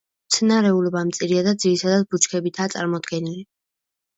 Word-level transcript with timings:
მცენარეულობა 0.29 1.03
მწირია 1.09 1.43
და 1.49 1.53
ძირითადად 1.65 2.09
ბუჩქებითაა 2.15 2.73
წარმოდგენილი. 2.77 3.47